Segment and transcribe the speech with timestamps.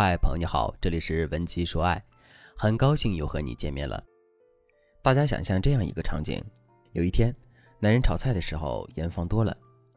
[0.00, 2.00] 嗨，朋友你好，这里是文姬说爱，
[2.56, 4.00] 很高兴又和你见面了。
[5.02, 6.40] 大家想象这样一个场景：
[6.92, 7.34] 有一天，
[7.80, 9.52] 男人炒菜的时候盐放多了，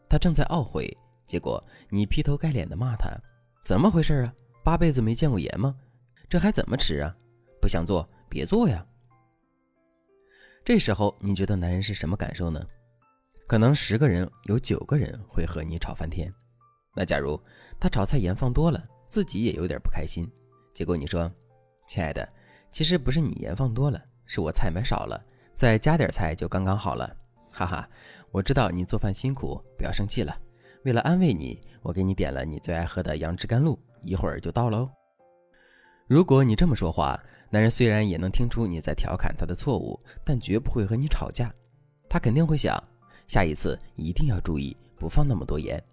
[0.09, 0.91] 他正在懊悔，
[1.27, 3.11] 结果你劈头盖脸的骂他
[3.63, 4.33] ：“怎么回事啊？
[4.63, 5.77] 八辈子没见过盐吗？
[6.27, 7.15] 这还怎么吃啊？
[7.61, 8.83] 不想做别做呀。”
[10.65, 12.59] 这时候你觉得男人是什么感受呢？
[13.45, 16.33] 可能十个人有九个人会和你吵翻天。
[16.95, 17.39] 那假如
[17.79, 20.25] 他炒菜盐放多了，自己也有点不开心，
[20.73, 21.29] 结果你说
[21.85, 22.25] ：“亲爱的，
[22.71, 25.21] 其实不是你盐放多了，是我菜买少了，
[25.53, 27.13] 再加点菜就刚刚好了。”
[27.51, 27.89] 哈哈，
[28.31, 30.33] 我知道你做饭辛苦，不要生气了。
[30.85, 34.89] 为了安慰你，我给你点了你最爱喝的杨枝甘露，一会儿就到喽。
[36.07, 41.53] 如果你这么说话，男人虽然也能听出你在调侃他的错误，但绝不会和你吵架。
[42.07, 42.81] 他肯定会想，
[43.27, 45.83] 下一次一定要注意，不放那么多盐。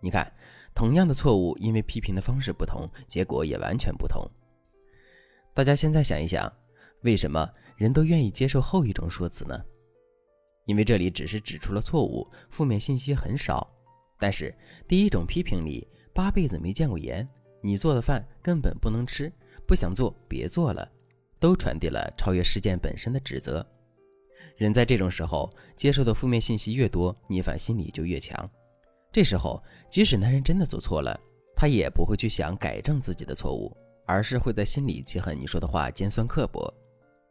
[0.00, 0.30] 你看，
[0.74, 4.28] 同样的错误，因为批评的方式不同，结果也完全不同。
[5.54, 6.50] 大家现在想一想，
[7.02, 9.62] 为什么人都愿意接受后一种说辞呢？
[10.64, 13.68] 因为这里只是指出了错误，负面信息很少。
[14.18, 14.54] 但是
[14.86, 17.28] 第一种批评里，八辈子没见过盐，
[17.60, 19.30] 你做的饭根本不能吃，
[19.66, 20.88] 不想做别做了，
[21.40, 23.66] 都传递了超越事件本身的指责。
[24.56, 28.48] 人在这种时候接受的负面信息越多，逆反心理就越强。
[29.12, 31.20] 这时候，即使男人真的做错了，
[31.54, 36.72] 他也不会去想改正自己的错误，而是会在心里记恨你说的话尖酸刻薄。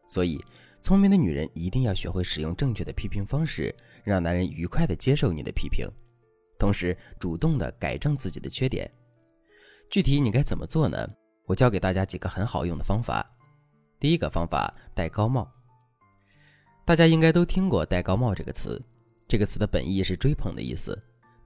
[0.08, 0.40] 所以，
[0.82, 5.88] 聪明的女人一定要学会使用正确的批评方式，让男人愉快地接受你的批评，
[6.60, 8.90] 同时主动地改正自己的缺点。
[9.90, 11.10] 具体你该怎么做呢？
[11.48, 13.26] 我教给大家几个很好用的方法。
[14.00, 15.52] 第一个方法，戴高帽。
[16.86, 18.82] 大家应该都听过“戴高帽”这个词，
[19.28, 20.98] 这个词的本意是追捧的意思。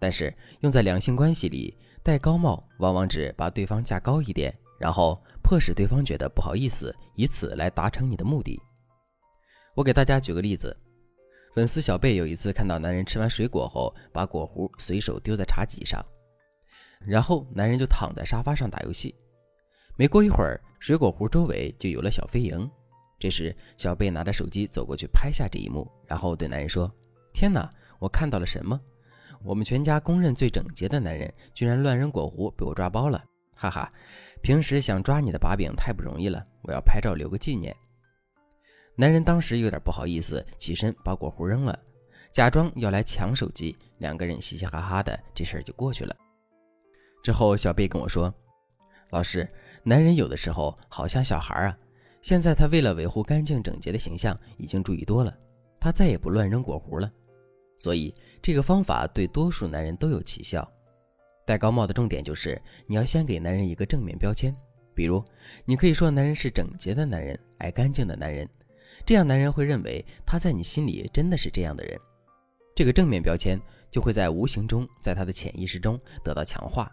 [0.06, 8.62] 但是用在两性关系里，戴高帽往往只把对方架高一点，然后迫使对方觉得不好意思，以此来达成你的目的。
[9.74, 10.78] 我给大家举个例子，
[11.56, 16.06] 粉丝小贝有一次看到男人吃完水果后，把果核随手丢在茶几上，
[17.00, 19.16] 然后男人就躺在沙发上打游戏。
[19.98, 22.70] 没过一会儿，水果核周围就有了小飞蝇。
[23.18, 26.94] 这时，小贝拿着手机走过去拍下这一幕，然后对男人说
[27.34, 28.80] ：“天哪，我看到了什么？”
[29.46, 33.24] 我们全家公认最整洁的男人，居然乱扔果核，被我抓包了！
[33.54, 33.88] 哈哈，
[34.42, 37.74] 平时想抓你的把柄太不容易了，我要拍照留个纪念。
[38.96, 41.78] 男人当时有点不好意思，起身把果核扔了，
[42.32, 46.16] 假装要来抢手机，两个人嘻嘻哈哈的，这事儿就过去了。
[47.22, 48.34] 之后，小贝跟我说
[49.12, 49.48] ：“老师，
[49.84, 51.78] 男人有的时候好像小孩啊，
[52.24, 55.38] 现在他为了维护干净整洁的形象，已经注意多了，
[55.80, 57.12] 他再也不乱扔果核了。”
[57.78, 60.70] 所以，这个方法对多数男人都有奇效。
[61.46, 64.56] 戴高帽的重点就是，你要先给男人一个正面标签，
[64.96, 65.24] 比如，
[65.66, 68.50] 你可以说男人是整洁的男人，爱干净的男人，
[69.06, 72.00] 这样男人会认为他在你心里真的是这样的人。
[72.74, 73.60] 这个正面标签
[73.92, 76.92] 就会在无形中在他的潜意识中得到强化。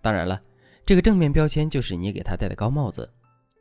[0.00, 0.40] 当然了，
[0.86, 3.08] 这个正面标签就是你给他戴的高帽子。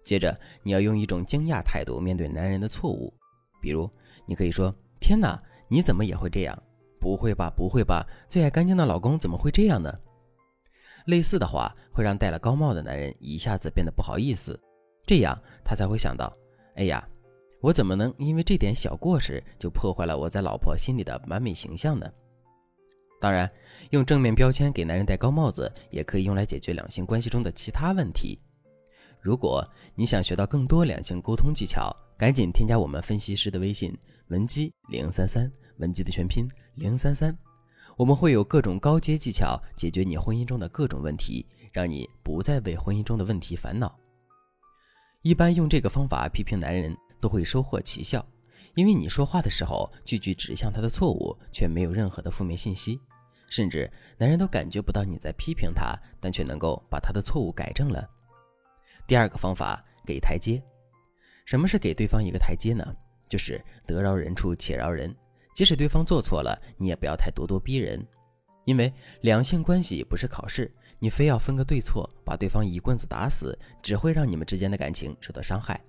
[0.03, 3.13] 接着，你要用一种惊讶态度面对男人的错误，
[3.61, 3.91] 比如，
[4.25, 6.57] 你可以说：“天哪！”你怎么也会这样？
[6.99, 8.05] 不会吧，不会吧！
[8.27, 9.93] 最爱干净的老公怎么会这样呢？
[11.05, 14.59] 类似的话会让戴了高帽的男人一下子变得不好意思，
[15.05, 16.35] 这样他才会想到：
[16.75, 17.07] 哎呀，
[17.61, 22.11] 我怎么能因为这点小过失就破坏了我在老婆心里的完美形象呢？
[23.21, 23.49] 当然，
[23.91, 28.39] 用正面标签给男人戴高帽子，也可以用来解决两性关系中的其他问题。
[29.19, 33.95] 如果你想学到更多两性沟通技巧，赶紧添加我们分析师的微信
[34.29, 37.37] 文姬零三三，文姬的全拼零三三，
[37.95, 43.95] 我们会有各种高阶技巧解决你婚姻中的各种问题，让你不再为婚姻中的问题烦恼。
[45.21, 48.25] 一般用这个方法批评男人都会收获奇效，
[48.73, 52.99] 因为你说话的时候句句指向他的错误，却没有任何的负面信息，
[53.47, 58.09] 甚至男人都感觉不到你在批评他，但却能够把他的错误改正了。
[59.05, 60.59] 第二个方法，给台阶。
[61.47, 62.85] 什么是给对方一个台阶呢？
[63.29, 65.15] 就是得饶人处且饶人，
[65.55, 68.05] 即使对方做错了，你也不要太咄咄逼人。
[68.65, 75.81] 因为两性关系不是考试，你非要分个对错，把对方一棍子打死，只会让你们之间的感情受到伤害。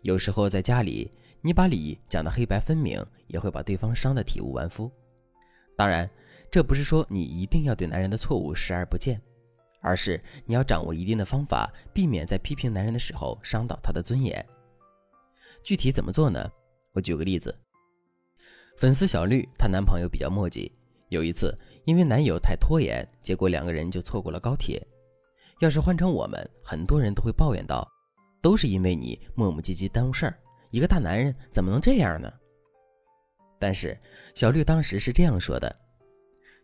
[0.00, 1.12] 有时候在家里，
[1.42, 4.90] 你把理讲得黑白分明，也会把对方伤得体无完肤。
[5.76, 6.08] 当然，
[6.50, 9.20] 这不是说你一定要对男人的错误视而不见。
[9.84, 14.44] 而是你要掌握一定的方法，避免在批评男人的时候伤到他的尊严。
[15.62, 16.50] 具体怎么做呢？
[16.94, 17.54] 我举个例子，
[18.78, 20.72] 粉丝小绿她男朋友比较磨叽，
[21.10, 21.54] 有一次
[21.84, 24.82] 因为男友太拖延，结果两个人就错过了高铁。
[25.60, 27.86] 要是换成我们，很多人都会抱怨道
[28.40, 30.38] ：“都是因为你磨磨唧唧耽误事儿，
[30.70, 32.32] 一个大男人怎么能这样呢？”
[33.60, 33.98] 但是
[34.34, 35.74] 小绿当时是这样说的：“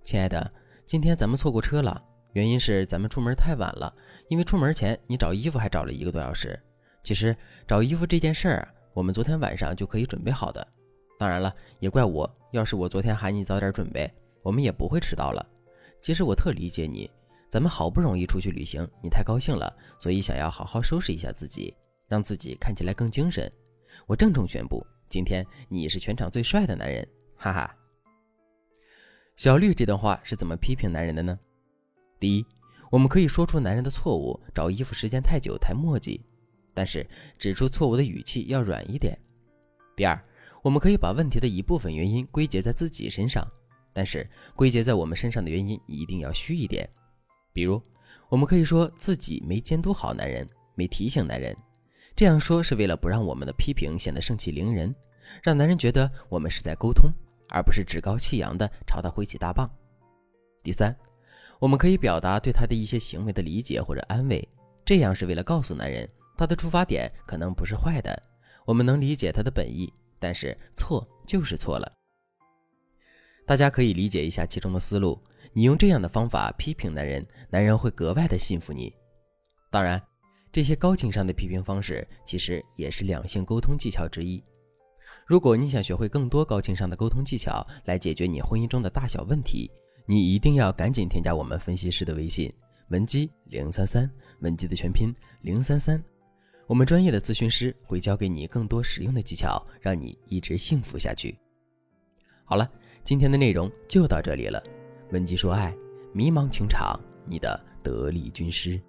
[0.05, 0.53] 亲爱的，
[0.87, 2.03] 今天咱们错过车了，
[2.33, 3.93] 原因是咱们出门太晚了，
[4.29, 6.59] 因为出门前你找衣服还找了一个多小时。
[7.03, 7.37] 其实
[7.67, 10.67] 找衣服这件事儿，我们昨天晚上就可以准备好的。
[11.19, 14.11] 当然了，也怪我，要是我昨天喊你早点准备，
[14.43, 15.45] 我们也不会迟到了。
[16.03, 17.11] 其实我特理解你。”
[17.51, 21.77] 咱们好不容易出去旅行，你太高兴了，所以想要好好收拾一下自己，
[22.07, 23.51] 让自己看起来更精神。
[24.07, 27.05] 我郑重宣布，今天你是全场最帅的男人，
[27.35, 27.77] 哈哈。
[29.35, 31.37] 小绿这段话是怎么批评男人的呢？
[32.21, 32.47] 第一，
[32.91, 36.21] 我们可以说出男人的错误，找衣服时间太久太磨叽，
[36.75, 37.05] 但是
[37.39, 39.19] 指出错误的语气要软一点。
[39.97, 40.23] 第二，
[40.63, 43.43] 我们可以把问题的一部分原因归结在自己身上，
[43.93, 46.89] 但是归结在我们身上的原因一定要虚一点。
[47.53, 47.83] 比如，
[48.29, 51.57] 我们可以说自己没监督好男人，没提醒男人。
[52.15, 54.95] 这样说是为了不让我们的批评显得盛气凌人，
[55.43, 57.11] 让男人觉得我们是在沟通，
[57.49, 59.69] 而不是趾高气扬地朝他挥起大棒。
[60.63, 60.95] 第三，
[61.61, 64.49] 我们可以表达对他的一些行为的理解或者安慰，
[64.83, 68.21] 这样是为了告诉男人，他的出发点可能不是坏的，
[68.65, 71.93] 我们能理解他的本意，但是错就是错了。
[73.47, 75.21] 大家可以理解一下其中的思路。
[75.53, 78.95] 你用这样的方法批评男人，男人会格外的信服你。
[79.71, 80.01] 当然，
[80.53, 84.43] 这些高情商的批评方式其实也是两性沟通技巧之一。
[85.27, 89.71] 如果你想学会更多高情商的沟通技巧来解决你婚姻中的大小问题，
[90.11, 92.53] 你一定要赶紧添加我们分析师的微信
[92.89, 94.11] 文姬零三三，
[94.41, 96.03] 文姬的全拼零三三。
[96.67, 101.39] 我们专业的咨询师会教给你更多实用的技巧，让你一直幸福下去。
[102.43, 102.69] 好了，
[103.05, 104.61] 今天的内容就到这里了。
[105.13, 105.73] 文姬说爱，
[106.13, 108.81] 迷茫情场，你的得力军师。